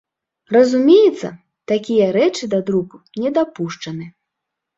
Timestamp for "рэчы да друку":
2.17-2.97